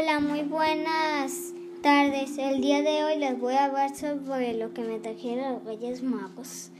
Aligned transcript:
Hola, 0.00 0.18
muy 0.18 0.44
buenas 0.44 1.52
tardes. 1.82 2.38
El 2.38 2.62
día 2.62 2.80
de 2.80 3.04
hoy 3.04 3.18
les 3.18 3.38
voy 3.38 3.52
a 3.52 3.66
hablar 3.66 3.94
sobre 3.94 4.54
lo 4.54 4.72
que 4.72 4.80
me 4.80 4.98
trajeron 4.98 5.52
los 5.52 5.64
Reyes 5.64 6.02
Magos. 6.02 6.70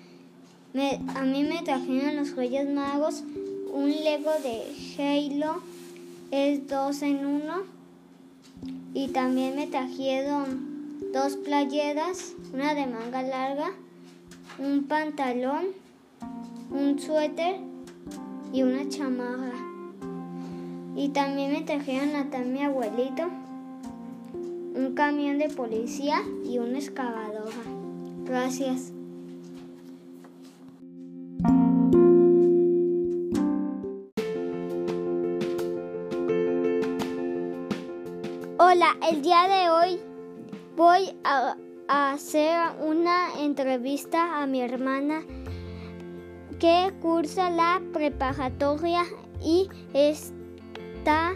a 1.15 1.21
mí 1.21 1.45
me 1.45 1.61
trajeron 1.63 2.17
los 2.17 2.35
Reyes 2.35 2.67
Magos 2.71 3.23
un 3.75 3.91
Lego 3.91 4.31
de 4.43 4.65
Halo, 4.97 5.61
es 6.31 6.67
dos 6.67 7.03
en 7.03 7.27
uno. 7.27 7.65
Y 8.95 9.09
también 9.09 9.55
me 9.55 9.67
trajeron 9.67 11.13
dos 11.13 11.37
playeras, 11.37 12.33
una 12.55 12.73
de 12.75 12.87
manga 12.87 13.23
larga, 13.23 13.71
un 14.59 14.85
pantalón, 14.85 15.67
un 16.71 16.99
suéter 16.99 17.57
y 18.51 18.63
una 18.63 18.89
chamarra. 18.89 19.70
Y 20.97 21.11
también 21.11 21.53
me 21.53 21.63
trajeron 21.63 22.17
a 22.17 22.39
mi 22.45 22.63
abuelito 22.63 23.25
un 24.75 24.95
camión 24.95 25.39
de 25.39 25.49
policía 25.49 26.23
y 26.45 26.59
una 26.59 26.79
excavadora. 26.79 27.53
Gracias. 28.25 28.93
Hola, 38.59 38.97
el 39.11 39.23
día 39.23 39.49
de 39.49 39.71
hoy 39.71 40.01
voy 40.77 41.13
a, 41.25 41.57
hacer 41.89 42.57
una 42.81 43.41
entrevista 43.41 44.41
a 44.41 44.47
mi 44.47 44.61
hermana 44.61 45.23
que 46.61 46.93
cursa 47.01 47.51
la 47.51 47.83
preparatoria 47.93 49.03
y 49.43 49.69
es 49.93 50.33
está 51.01 51.35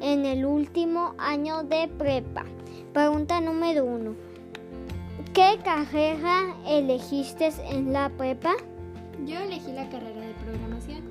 en 0.00 0.26
el 0.26 0.44
último 0.44 1.14
año 1.18 1.62
de 1.62 1.86
prepa. 1.86 2.44
Pregunta 2.92 3.40
número 3.40 3.84
uno. 3.84 4.16
¿Qué 5.32 5.56
carrera 5.64 6.56
elegiste 6.66 7.52
en 7.70 7.92
la 7.92 8.08
prepa? 8.08 8.54
Yo 9.24 9.38
elegí 9.38 9.70
la 9.70 9.88
carrera 9.88 10.20
de 10.20 10.34
programación. 10.42 11.02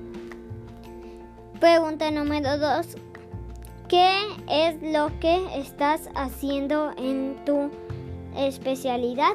Pregunta 1.60 2.10
número 2.10 2.58
dos. 2.58 2.98
¿Qué 3.88 4.18
es 4.50 4.82
lo 4.82 5.08
que 5.18 5.58
estás 5.58 6.10
haciendo 6.14 6.92
en 6.98 7.36
tu 7.46 7.70
especialidad? 8.36 9.32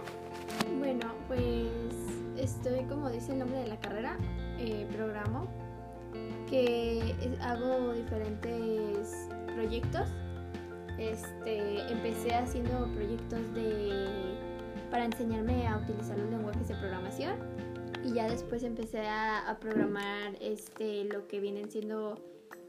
Bueno, 0.78 1.08
pues 1.28 1.66
estoy, 2.38 2.84
como 2.84 3.10
dice 3.10 3.32
el 3.32 3.40
nombre 3.40 3.62
de 3.62 3.68
la 3.68 3.78
carrera, 3.78 4.16
eh, 4.60 4.86
programo 4.96 5.48
que 6.50 7.16
hago 7.42 7.94
diferentes 7.94 9.30
proyectos. 9.56 10.10
Este, 10.98 11.80
empecé 11.92 12.34
haciendo 12.34 12.88
proyectos 12.94 13.54
de 13.54 14.38
para 14.92 15.06
enseñarme 15.06 15.68
a 15.68 15.78
utilizar 15.78 16.18
los 16.18 16.30
lenguajes 16.30 16.68
de 16.68 16.76
programación 16.76 17.36
y 18.04 18.14
ya 18.14 18.28
después 18.30 18.64
empecé 18.64 19.08
a, 19.08 19.58
programar 19.60 20.36
este 20.40 21.04
lo 21.06 21.28
que 21.28 21.40
vienen 21.40 21.70
siendo 21.70 22.16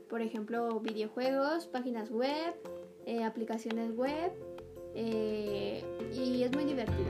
por 0.08 0.20
ejemplo 0.22 0.80
videojuegos, 0.80 1.66
páginas 1.66 2.10
web, 2.10 2.54
eh, 3.06 3.24
aplicaciones 3.24 3.96
web 3.96 4.32
eh, 4.94 5.84
y 6.12 6.42
es 6.42 6.52
muy 6.52 6.64
divertido. 6.64 7.08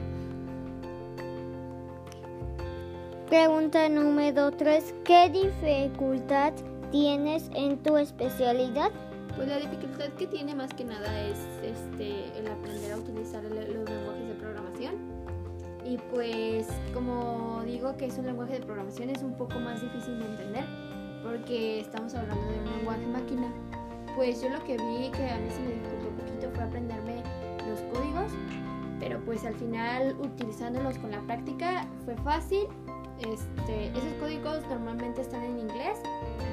Pregunta 3.31 3.89
número 3.89 4.51
3. 4.51 4.93
¿Qué 5.05 5.31
dificultad 5.31 6.53
tienes 6.91 7.49
en 7.55 7.79
tu 7.79 7.97
especialidad? 7.97 8.91
Pues 9.37 9.47
la 9.47 9.59
dificultad 9.59 10.09
que 10.19 10.27
tiene 10.27 10.53
más 10.53 10.75
que 10.75 10.85
nada 10.85 11.21
es 11.21 11.39
este, 11.63 12.37
el 12.37 12.49
aprender 12.49 12.91
a 12.91 12.97
utilizar 12.97 13.45
los 13.45 13.53
lenguajes 13.55 14.27
de 14.27 14.35
programación. 14.35 14.95
Y 15.85 15.97
pues 16.13 16.67
como 16.93 17.63
digo 17.65 17.97
que 17.97 18.07
es 18.07 18.19
un 18.19 18.27
lenguaje 18.27 18.55
de 18.55 18.67
programación 18.67 19.11
es 19.11 19.23
un 19.23 19.35
poco 19.35 19.61
más 19.61 19.81
difícil 19.81 20.19
de 20.19 20.27
entender 20.27 20.65
porque 21.23 21.79
estamos 21.79 22.13
hablando 22.17 22.45
de 22.51 22.59
un 22.59 22.79
lenguaje 22.79 23.07
máquina. 23.07 23.47
Pues 24.17 24.43
yo 24.43 24.49
lo 24.49 24.59
que 24.65 24.73
vi 24.73 25.09
que 25.13 25.31
a 25.31 25.39
mí 25.39 25.49
se 25.51 25.61
me 25.61 25.69
dificultó 25.69 26.09
un 26.09 26.17
poquito 26.17 26.51
fue 26.53 26.65
aprenderme 26.65 27.23
los 27.69 27.81
códigos, 27.97 28.33
pero 28.99 29.21
pues 29.21 29.45
al 29.45 29.55
final 29.55 30.17
utilizándolos 30.19 30.99
con 30.99 31.13
la 31.13 31.21
práctica 31.21 31.87
fue 32.05 32.17
fácil 32.17 32.67
este, 33.21 33.87
esos 33.89 34.13
códigos 34.21 34.67
normalmente 34.69 35.21
están 35.21 35.43
en 35.45 35.59
inglés, 35.59 35.99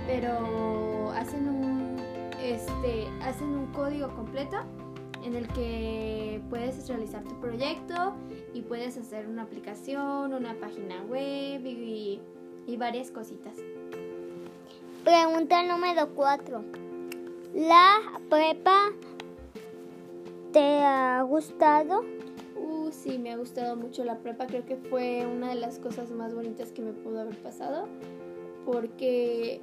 pero 0.06 1.12
hacen 1.12 1.48
un, 1.48 1.98
este, 2.42 3.08
hacen 3.22 3.50
un 3.50 3.68
código 3.68 4.10
completo 4.16 4.58
en 5.24 5.36
el 5.36 5.48
que 5.50 6.42
puedes 6.50 6.88
realizar 6.88 7.24
tu 7.24 7.40
proyecto 7.40 8.14
y 8.54 8.62
puedes 8.62 8.98
hacer 8.98 9.28
una 9.28 9.44
aplicación, 9.44 10.34
una 10.34 10.54
página 10.56 11.04
web 11.04 11.66
y, 11.66 12.22
y 12.66 12.78
varias 12.78 13.12
cositas. 13.12 13.54
Pregunta 15.04 15.64
número 15.64 16.10
4. 16.16 16.64
¿La 17.56 17.98
prepa 18.30 18.92
te 20.52 20.82
ha 20.84 21.22
gustado? 21.24 22.17
Sí, 23.08 23.18
me 23.18 23.32
ha 23.32 23.38
gustado 23.38 23.76
mucho 23.76 24.04
la 24.04 24.20
prepa. 24.20 24.48
Creo 24.48 24.66
que 24.66 24.76
fue 24.76 25.26
una 25.26 25.50
de 25.50 25.56
las 25.56 25.80
cosas 25.80 26.12
más 26.12 26.34
bonitas 26.34 26.72
que 26.72 26.82
me 26.82 26.94
pudo 26.94 27.22
haber 27.22 27.38
pasado. 27.38 27.88
Porque 28.66 29.62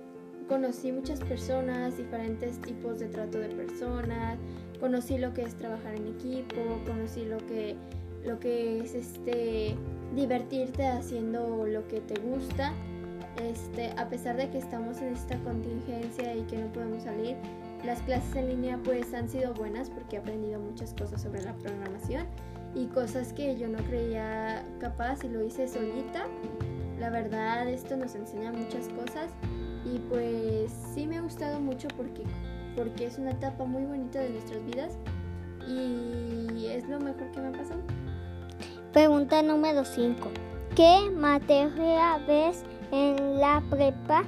conocí 0.49 0.93
muchas 0.93 1.21
personas, 1.21 1.97
diferentes 1.97 2.60
tipos 2.60 2.99
de 2.99 3.09
trato 3.09 3.38
de 3.38 3.49
personas. 3.49 4.38
Conocí 4.81 5.19
lo 5.19 5.32
que 5.34 5.43
es 5.43 5.55
trabajar 5.55 5.94
en 5.94 6.09
equipo, 6.09 6.56
conocí 6.87 7.25
lo 7.25 7.38
que, 7.38 7.77
lo 8.25 8.38
que 8.41 8.81
es 8.81 8.94
este 8.94 9.76
divertirte 10.15 10.87
haciendo 10.87 11.66
lo 11.66 11.87
que 11.88 12.00
te 12.00 12.21
gusta. 12.21 12.72
Este, 13.43 13.91
a 13.97 14.09
pesar 14.09 14.37
de 14.37 14.49
que 14.50 14.59
estamos 14.59 14.99
en 14.99 15.09
esta 15.09 15.37
contingencia 15.43 16.37
y 16.37 16.43
que 16.43 16.56
no 16.56 16.72
podemos 16.72 17.03
salir, 17.03 17.37
las 17.84 18.00
clases 18.03 18.34
en 18.37 18.49
línea 18.49 18.78
pues 18.82 19.12
han 19.12 19.28
sido 19.28 19.53
buenas 19.55 19.91
porque 19.91 20.16
he 20.16 20.19
aprendido 20.21 20.61
muchas 20.61 20.94
cosas 20.94 21.21
sobre 21.21 21.43
la 21.43 21.53
programación 21.55 22.26
y 22.75 22.87
cosas 22.87 23.33
que 23.33 23.57
yo 23.57 23.69
no 23.69 23.79
creía 23.85 24.65
capaz 24.81 25.25
y 25.25 25.29
lo 25.29 25.43
hice 25.45 25.69
solita. 25.69 26.27
La 26.99 27.11
verdad, 27.11 27.69
esto 27.69 27.97
nos 27.97 28.15
enseña 28.15 28.53
muchas 28.53 28.89
cosas 28.89 29.31
y 29.85 29.99
pues 30.09 30.73
sí 30.95 31.07
me 31.07 31.19
ha 31.19 31.21
gustado 31.21 31.61
mucho 31.61 31.89
porque, 31.97 32.23
porque 32.77 33.07
es 33.07 33.19
una 33.19 33.33
etapa 33.33 33.65
muy 33.65 33.85
bonita 33.85 34.21
de 34.21 34.31
nuestras 34.31 34.65
vidas 34.65 34.99
y 35.67 36.67
es 36.67 36.89
lo 36.89 37.01
mejor 37.01 37.31
que 37.31 37.41
me 37.41 37.49
ha 37.49 37.53
pasado. 37.53 37.81
Pregunta 38.93 39.43
número 39.43 39.85
5. 39.85 40.31
¿Qué 40.77 41.11
materia 41.11 42.19
ves 42.27 42.62
en 42.93 43.39
la 43.39 43.62
prepa? 43.71 44.25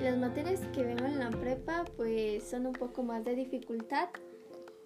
Las 0.00 0.16
materias 0.16 0.60
que 0.72 0.82
veo 0.82 1.06
en 1.06 1.18
la 1.18 1.30
prepa 1.30 1.84
pues 1.96 2.42
son 2.42 2.66
un 2.66 2.72
poco 2.72 3.02
más 3.02 3.24
de 3.24 3.34
dificultad 3.34 4.08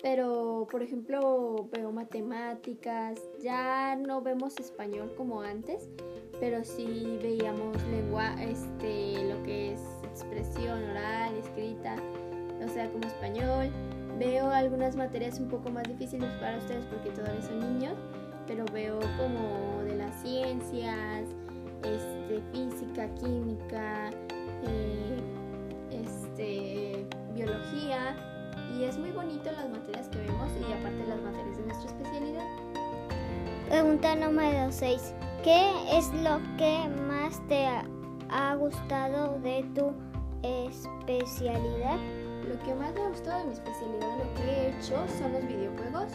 pero 0.02 0.66
por 0.70 0.82
ejemplo 0.82 1.68
veo 1.72 1.92
matemáticas, 1.92 3.20
ya 3.42 3.96
no 3.96 4.20
vemos 4.20 4.58
español 4.58 5.12
como 5.16 5.40
antes, 5.40 5.88
pero 6.38 6.64
sí 6.64 7.18
veíamos 7.22 7.76
lengua, 7.90 8.34
este, 8.42 9.24
lo 9.24 9.42
que 9.42 9.72
es 9.72 9.80
expresión 10.04 10.82
oral, 10.90 11.34
escrita, 11.36 11.96
o 12.64 12.68
sea, 12.68 12.90
como 12.90 13.06
español. 13.06 13.70
Veo 14.18 14.50
algunas 14.50 14.96
materias 14.96 15.38
un 15.40 15.48
poco 15.48 15.70
más 15.70 15.84
difíciles 15.84 16.30
para 16.40 16.56
ustedes 16.58 16.84
porque 16.86 17.10
todavía 17.10 17.42
son 17.42 17.60
niños, 17.60 17.94
pero 18.46 18.64
veo 18.72 18.98
como 19.18 19.82
de 19.84 19.96
las 19.96 20.14
ciencias, 20.22 21.24
este, 21.82 22.40
física, 22.52 23.08
química, 23.14 24.10
eh, 24.64 25.16
este, 25.90 27.06
biología 27.34 28.16
y 28.78 28.84
es 28.84 28.98
muy 28.98 29.10
bonito 29.10 29.50
las 29.52 29.70
materias 29.70 30.08
que 30.08 30.18
vemos 30.18 30.50
y 30.60 30.72
aparte 30.72 31.06
las 31.06 31.20
materias 31.22 31.56
de 31.56 31.62
nuestra 31.64 31.90
especialidad. 31.90 32.44
Pregunta 33.68 34.14
número 34.16 34.70
6. 34.70 35.14
¿Qué 35.42 35.72
es 35.96 36.12
lo 36.22 36.40
que 36.58 36.88
más 37.08 37.40
te 37.48 37.66
ha 38.28 38.54
gustado 38.56 39.38
de 39.40 39.64
tu 39.74 39.92
especialidad? 40.42 41.96
Lo 42.46 42.58
que 42.64 42.74
más 42.74 42.92
me 42.94 43.00
ha 43.00 43.08
gustado 43.08 43.38
de 43.40 43.44
mi 43.46 43.52
especialidad, 43.52 44.18
lo 44.18 44.34
que 44.34 44.42
he 44.42 44.68
hecho, 44.68 45.04
son 45.18 45.32
los 45.32 45.46
videojuegos, 45.46 46.12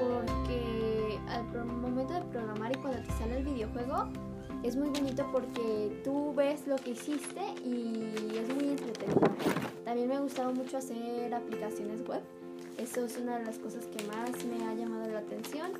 porque 0.00 1.18
al 1.28 1.64
momento 1.66 2.14
de 2.14 2.22
programar 2.22 2.72
y 2.72 2.78
cuando 2.80 3.00
te 3.00 3.12
sale 3.12 3.38
el 3.38 3.44
videojuego, 3.44 4.08
es 4.62 4.76
muy 4.76 4.88
bonito 4.88 5.26
porque 5.32 6.00
tú 6.04 6.32
ves 6.34 6.66
lo 6.66 6.76
que 6.76 6.90
hiciste 6.90 7.40
y 7.64 8.36
es 8.36 8.54
muy 8.54 8.70
entretenido. 8.70 9.20
También 9.84 10.08
me 10.08 10.16
ha 10.16 10.20
gustado 10.20 10.52
mucho 10.52 10.78
hacer 10.78 11.32
aplicaciones 11.32 12.06
web. 12.06 12.22
Eso 12.78 13.04
es 13.04 13.16
una 13.18 13.38
de 13.38 13.46
las 13.46 13.58
cosas 13.58 13.86
que 13.86 14.04
más 14.04 14.44
me 14.44 14.64
ha 14.66 14.74
llamado 14.74 15.10
la 15.10 15.20
atención, 15.20 15.72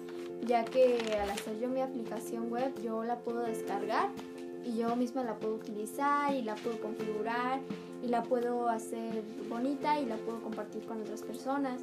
ya 0.46 0.64
que 0.64 0.98
al 1.20 1.30
hacer 1.30 1.58
yo 1.58 1.68
mi 1.68 1.82
aplicación 1.82 2.50
web 2.50 2.72
yo 2.82 3.04
la 3.04 3.18
puedo 3.18 3.40
descargar 3.42 4.10
y 4.64 4.76
yo 4.76 4.96
misma 4.96 5.22
la 5.22 5.36
puedo 5.38 5.56
utilizar 5.56 6.34
y 6.34 6.42
la 6.42 6.54
puedo 6.54 6.80
configurar 6.80 7.60
y 8.02 8.08
la 8.08 8.22
puedo 8.22 8.68
hacer 8.68 9.22
bonita 9.48 10.00
y 10.00 10.06
la 10.06 10.16
puedo 10.16 10.40
compartir 10.40 10.84
con 10.86 11.00
otras 11.00 11.22
personas. 11.22 11.82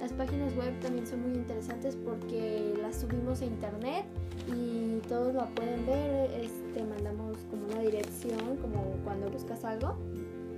Las 0.00 0.12
páginas 0.14 0.56
web 0.56 0.72
también 0.80 1.06
son 1.06 1.22
muy 1.22 1.34
interesantes 1.34 1.94
porque 1.94 2.74
las 2.80 2.96
subimos 2.96 3.42
a 3.42 3.44
internet 3.44 4.06
y 4.48 4.98
todos 5.08 5.34
lo 5.34 5.46
pueden 5.54 5.84
ver. 5.84 6.30
Este, 6.40 6.82
mandamos 6.84 7.36
como 7.50 7.66
una 7.66 7.80
dirección, 7.82 8.56
como 8.62 8.82
cuando 9.04 9.30
buscas 9.30 9.62
algo 9.62 9.96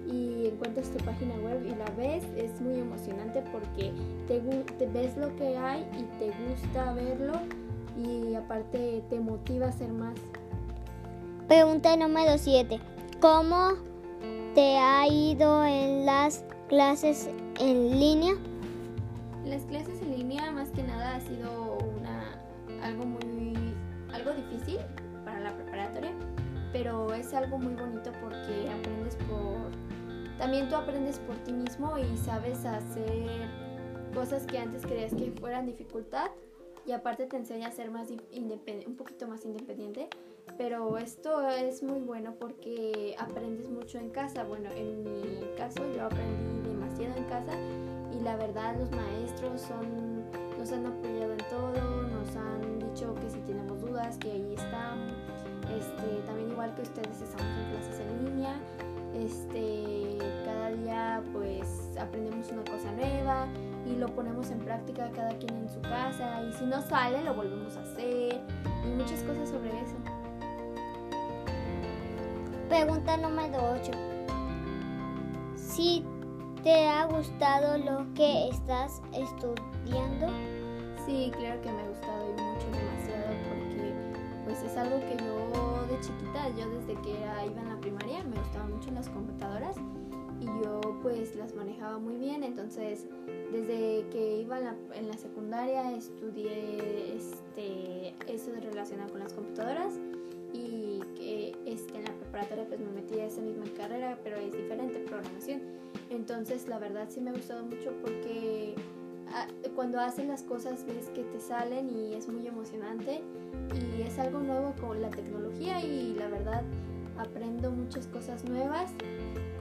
y 0.06 0.47
encuentras 0.47 0.91
tu 0.91 1.05
página 1.05 1.35
web 1.37 1.65
y 1.67 1.75
la 1.75 1.87
ves, 1.97 2.25
es 2.37 2.61
muy 2.61 2.79
emocionante 2.79 3.43
porque 3.53 3.93
te, 4.29 4.41
te, 4.79 4.87
ves 4.87 5.17
lo 5.17 5.35
que 5.37 5.56
hay 5.56 5.87
y 5.99 6.05
te 6.19 6.33
gusta 6.49 6.93
verlo 6.93 7.33
y 7.97 8.35
aparte 8.35 9.03
te 9.11 9.19
motiva 9.19 9.67
a 9.67 9.69
hacer 9.71 9.93
más. 9.93 10.15
Pregunta 11.49 11.97
número 11.97 12.39
7. 12.39 12.79
¿Cómo 13.21 13.73
te 14.55 14.77
ha 14.79 15.06
ido 15.09 15.65
en 15.65 16.06
las 16.06 16.44
clases 16.69 17.29
en 17.59 17.99
línea? 17.99 18.35
Las 19.44 19.65
clases 19.65 20.00
en 20.03 20.17
línea 20.17 20.50
más 20.50 20.71
que 20.71 20.83
nada 20.83 21.17
ha 21.17 21.21
sido 21.21 21.79
una, 21.97 22.41
algo 22.83 23.05
muy 23.05 23.75
algo 24.12 24.33
difícil 24.33 24.79
para 25.25 25.41
la 25.41 25.55
preparatoria, 25.55 26.12
pero 26.73 27.12
es 27.15 27.33
algo 27.35 27.59
muy 27.59 27.75
bonito 27.75 28.12
porque 28.21 28.71
aprendes 28.71 29.17
por 29.17 29.71
también 30.39 30.69
tú 30.69 30.77
aprendes 30.77 31.19
por 31.21 31.37
ti 31.39 31.53
mismo 31.53 31.99
y 31.99 32.17
sabes 32.17 32.65
hacer 32.65 33.49
cosas 34.15 34.47
que 34.47 34.59
antes 34.59 34.83
creías 34.83 35.15
que 35.15 35.31
fueran 35.33 35.67
dificultad 35.67 36.31
y 36.87 36.93
aparte 36.93 37.27
te 37.27 37.37
enseña 37.37 37.69
a 37.69 37.73
ser 37.73 37.91
más 37.91 38.09
un 38.11 38.97
poquito 38.97 39.29
más 39.29 39.44
independiente. 39.44 40.09
Pero 40.59 40.99
esto 40.99 41.49
es 41.49 41.83
muy 41.83 42.00
bueno 42.00 42.35
porque 42.39 43.15
aprendes 43.19 43.69
mucho 43.69 43.99
en 43.99 44.11
casa. 44.11 44.43
Bueno, 44.43 44.71
en 44.73 45.05
mi 45.05 45.56
caso 45.56 45.81
yo 45.94 46.06
aprendí 46.06 46.69
demasiado 46.69 47.17
en 47.17 47.25
casa 47.25 47.53
la 48.23 48.37
verdad 48.37 48.77
los 48.79 48.91
maestros 48.91 49.61
son, 49.61 50.23
nos 50.59 50.71
han 50.73 50.87
apoyado 50.87 51.33
en 51.33 51.45
todo, 51.51 52.03
nos 52.03 52.37
han 52.37 52.79
dicho 52.79 53.15
que 53.17 53.31
si 53.31 53.41
tenemos 53.41 53.81
dudas, 53.81 54.17
que 54.19 54.31
ahí 54.31 54.55
están. 54.55 55.09
Este, 55.77 56.21
también 56.27 56.51
igual 56.51 56.75
que 56.75 56.83
ustedes 56.83 57.21
estamos 57.21 57.47
en 57.59 57.71
clases 57.71 58.01
en 58.01 58.25
línea. 58.25 58.55
Este, 59.15 60.19
cada 60.45 60.71
día 60.71 61.23
pues 61.33 61.91
aprendemos 62.01 62.51
una 62.51 62.65
cosa 62.65 62.93
nueva 62.93 63.47
y 63.87 63.97
lo 63.97 64.09
ponemos 64.09 64.51
en 64.51 64.61
práctica 64.61 65.11
cada 65.15 65.37
quien 65.39 65.55
en 65.55 65.69
su 65.69 65.81
casa 65.83 66.43
y 66.43 66.53
si 66.55 66.65
no 66.65 66.81
sale 66.81 67.23
lo 67.23 67.35
volvemos 67.35 67.77
a 67.77 67.83
hacer 67.83 68.41
y 68.85 68.89
muchas 68.89 69.23
cosas 69.23 69.49
sobre 69.51 69.69
eso. 69.69 69.97
Pregunta 72.69 73.17
número 73.19 73.75
8. 73.83 73.93
Si 75.57 76.05
te 76.62 76.87
ha 76.87 77.06
gustado 77.06 77.79
lo 77.79 78.06
que 78.14 78.49
estás 78.49 79.03
estudiando? 79.12 80.29
Sí, 81.05 81.32
claro 81.37 81.61
que 81.61 81.73
me 81.73 81.81
ha 81.81 81.88
gustado 81.88 82.29
y 82.29 82.41
mucho, 82.41 82.67
demasiado, 82.67 83.35
porque 83.49 83.93
pues 84.44 84.62
es 84.62 84.76
algo 84.76 85.00
que 85.00 85.17
yo 85.17 85.87
de 85.87 86.00
chiquita, 86.00 86.49
yo 86.56 86.70
desde 86.70 87.00
que 87.03 87.11
iba 87.11 87.44
en 87.44 87.69
la 87.69 87.81
primaria, 87.81 88.23
me 88.25 88.37
gustaban 88.37 88.73
mucho 88.73 88.91
las 88.93 89.09
computadoras 89.09 89.76
y 90.41 90.47
yo 90.47 90.81
pues 91.03 91.35
las 91.35 91.55
manejaba 91.55 91.99
muy 91.99 92.17
bien, 92.17 92.44
entonces 92.44 93.06
desde 93.50 94.06
que 94.11 94.41
iba 94.41 94.58
en 94.58 95.08
la, 95.08 95.19
secundaria 95.19 95.93
estudié 95.93 97.17
este, 97.17 98.15
eso 98.32 98.53
relacionado 98.61 99.11
con 99.11 99.20
las 99.20 99.32
computadoras 99.32 99.94
y 100.53 101.00
que 101.17 101.56
este, 101.67 101.99
en 101.99 102.05
la 102.05 102.12
preparatoria 102.12 102.67
pues 102.69 102.81
me 102.81 102.91
metí 102.93 103.19
a 103.19 103.26
esa 103.26 103.41
misma 103.41 103.65
carrera, 103.76 104.19
pero 104.23 104.37
es 104.37 104.53
diferente, 104.53 105.00
programación. 105.00 105.61
Entonces 106.12 106.69
la 106.69 106.79
verdad 106.79 107.09
sí 107.09 107.20
me 107.20 107.31
ha 107.31 107.32
gustado 107.32 107.64
mucho 107.64 107.93
porque 108.03 108.75
ah, 109.32 109.47
cuando 109.75 109.99
haces 109.99 110.26
las 110.26 110.43
cosas 110.43 110.85
ves 110.87 111.09
que 111.14 111.25
te 111.25 111.41
salen 111.41 111.88
y 111.88 112.14
es 112.14 112.29
muy 112.29 112.47
emocionante 112.47 113.23
y 113.75 114.03
es 114.03 114.19
algo 114.19 114.41
nuevo 114.41 114.75
con 114.81 115.00
la 115.00 115.11
tecnología 115.11 115.82
y 115.82 116.14
la 116.14 116.29
verdad 116.29 116.62
aprendo 117.19 117.70
muchas 117.70 118.06
cosas 118.09 118.44
nuevas 118.44 118.91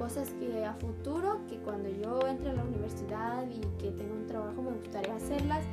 cosas 0.02 0.32
que 0.40 0.66
a 0.66 0.74
futuro, 0.74 1.42
que 1.48 1.58
cuando 1.58 1.88
yo 1.88 2.28
entre 2.28 2.50
a 2.50 2.54
la 2.54 2.64
universidad 2.64 3.46
y 3.48 3.60
que 3.80 3.92
tenga 3.92 4.14
un 4.14 4.26
trabajo 4.26 4.64
me 4.64 4.72
gustaría 4.72 5.16
hacerlas 5.16 5.64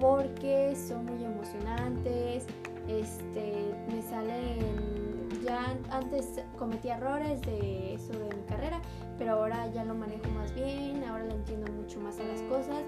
porque 0.00 0.76
son 0.76 1.06
muy 1.06 1.24
emocionantes, 1.24 2.46
este, 2.86 3.74
me 3.88 4.00
salen, 4.00 5.17
ya 5.44 5.76
antes 5.90 6.40
cometí 6.58 6.88
errores 6.88 7.40
de 7.42 7.94
eso 7.94 8.12
de 8.12 8.34
mi 8.34 8.42
carrera, 8.42 8.80
pero 9.18 9.32
ahora 9.32 9.66
ya 9.68 9.84
lo 9.84 9.94
manejo 9.94 10.28
más 10.30 10.54
bien, 10.54 11.04
ahora 11.04 11.24
le 11.24 11.34
entiendo 11.34 11.70
mucho 11.72 12.00
más 12.00 12.18
a 12.20 12.24
las 12.24 12.40
cosas 12.42 12.82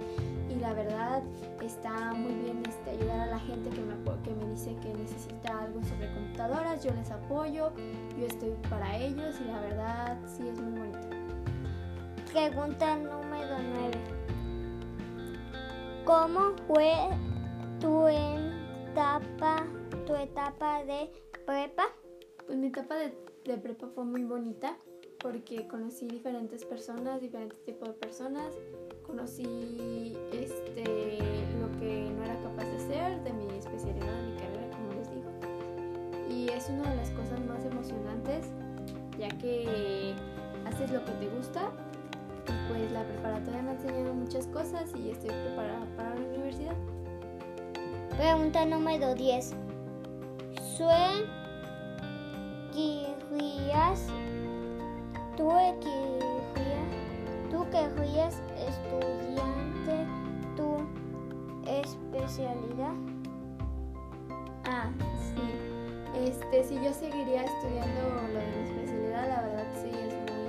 y 0.48 0.56
la 0.56 0.72
verdad 0.72 1.22
está 1.60 2.12
muy 2.14 2.32
bien 2.34 2.62
este, 2.68 2.90
ayudar 2.90 3.20
a 3.20 3.26
la 3.26 3.38
gente 3.40 3.70
que 3.70 3.80
me, 3.80 3.94
que 4.22 4.34
me 4.34 4.50
dice 4.50 4.76
que 4.82 4.94
necesita 4.94 5.60
algo 5.60 5.82
sobre 5.82 6.12
computadoras, 6.12 6.84
yo 6.84 6.92
les 6.92 7.10
apoyo, 7.10 7.72
yo 8.18 8.26
estoy 8.26 8.50
para 8.68 8.96
ellos 8.96 9.36
y 9.40 9.44
la 9.44 9.60
verdad 9.60 10.18
sí 10.26 10.48
es 10.48 10.60
muy 10.60 10.78
bonito. 10.78 11.08
Pregunta 12.32 12.96
número 12.96 13.56
9. 13.74 14.20
¿Cómo 16.04 16.52
fue 16.66 16.94
tu 17.80 18.06
etapa, 18.06 19.64
tu 20.06 20.14
etapa 20.14 20.84
de 20.84 21.10
prepa? 21.44 21.99
Pues 22.50 22.58
mi 22.58 22.66
etapa 22.66 22.96
de, 22.96 23.58
prepa 23.58 23.86
fue 23.94 24.04
muy 24.04 24.24
bonita 24.24 24.76
porque 25.20 25.68
conocí 25.68 26.08
diferentes 26.08 26.64
personas, 26.64 27.20
diferentes 27.20 27.64
tipos 27.64 27.86
de 27.86 27.94
personas 27.94 28.52
conocí 29.06 30.16
este, 30.32 30.82
lo 31.60 31.70
que 31.78 32.10
no 32.10 32.24
era 32.24 32.34
capaz 32.42 32.64
de 32.64 32.76
hacer, 32.76 33.22
de 33.22 33.32
mi 33.34 33.56
especialidad, 33.56 34.12
de 34.16 34.32
mi 34.32 34.36
carrera, 34.36 34.70
como 34.76 34.92
les 34.94 35.10
digo. 35.12 35.30
Y 36.28 36.48
es 36.48 36.68
una 36.70 36.90
de 36.90 36.96
las 36.96 37.10
cosas 37.10 37.38
más 37.46 37.64
emocionantes, 37.64 38.46
ya 39.16 39.28
que 39.38 40.12
haces 40.66 40.90
lo 40.90 41.04
que 41.04 41.12
te 41.12 41.28
gusta. 41.28 41.70
Y 42.48 42.68
pues 42.68 42.90
la 42.90 43.04
preparatoria 43.04 43.62
me 43.62 43.70
ha 43.70 43.74
enseñado 43.74 44.12
muchas 44.12 44.48
cosas 44.48 44.92
y 44.96 45.10
estoy 45.10 45.30
preparada 45.30 45.86
para 45.96 46.16
la 46.16 46.26
universidad. 46.26 46.74
Pregunta 48.16 48.66
número 48.66 49.14
10. 49.14 49.54
¿Sue 50.76 51.39
querrías, 52.72 54.06
tú 55.36 55.48
querrías, 55.80 56.90
tú 57.50 57.66
querrías 57.70 58.42
estudiante 58.56 60.06
tu 60.56 60.76
especialidad? 61.68 62.94
Ah, 64.64 64.90
sí. 65.34 65.42
Este, 66.26 66.64
si 66.64 66.74
yo 66.76 66.92
seguiría 66.92 67.44
estudiando 67.44 68.00
lo 68.10 68.38
de 68.38 68.46
mi 68.46 68.68
especialidad, 68.68 69.28
la 69.28 69.42
verdad 69.42 69.66
sí 69.82 69.90
es 69.90 70.14
muy 70.14 70.40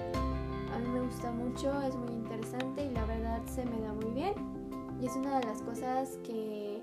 a 0.74 0.79
mí 0.79 0.88
me 0.88 1.01
gusta 1.01 1.31
mucho, 1.31 1.81
es 1.81 1.96
muy 1.96 2.12
interesante 2.13 2.86
y 2.86 2.89
la 2.91 3.05
verdad 3.05 3.41
se 3.46 3.65
me 3.65 3.79
da 3.81 3.93
muy 3.93 4.12
bien. 4.12 4.34
Y 5.01 5.05
es 5.05 5.15
una 5.15 5.39
de 5.39 5.46
las 5.46 5.62
cosas 5.62 6.17
que, 6.24 6.81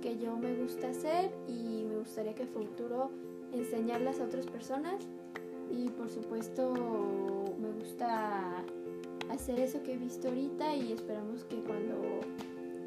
que 0.00 0.18
yo 0.18 0.36
me 0.36 0.54
gusta 0.54 0.90
hacer 0.90 1.32
y 1.48 1.84
me 1.88 1.98
gustaría 1.98 2.34
que 2.34 2.46
futuro 2.46 3.10
enseñarlas 3.52 4.20
a 4.20 4.24
otras 4.24 4.46
personas 4.46 5.06
y 5.70 5.88
por 5.90 6.08
supuesto 6.08 6.72
me 7.58 7.70
gusta 7.72 8.64
hacer 9.30 9.58
eso 9.60 9.82
que 9.82 9.94
he 9.94 9.96
visto 9.96 10.28
ahorita 10.28 10.74
y 10.74 10.92
esperamos 10.92 11.44
que 11.44 11.56
cuando 11.62 12.20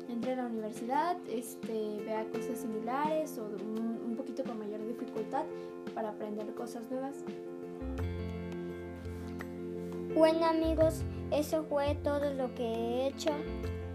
entre 0.09 0.33
a 0.33 0.35
la 0.37 0.45
universidad 0.47 1.17
este, 1.29 2.01
vea 2.05 2.25
cosas 2.25 2.59
similares 2.59 3.37
o 3.37 3.45
un, 3.45 4.01
un 4.07 4.15
poquito 4.15 4.43
con 4.43 4.57
mayor 4.57 4.85
dificultad 4.85 5.45
para 5.93 6.09
aprender 6.09 6.53
cosas 6.55 6.89
nuevas. 6.89 7.23
Bueno 10.15 10.45
amigos, 10.45 11.03
eso 11.31 11.63
fue 11.63 11.95
todo 12.03 12.33
lo 12.33 12.53
que 12.55 12.63
he 12.63 13.07
hecho. 13.07 13.31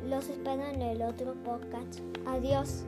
Los 0.08 0.28
espero 0.28 0.64
en 0.64 0.82
el 0.82 1.02
otro 1.02 1.34
podcast. 1.42 2.00
Adiós. 2.26 2.84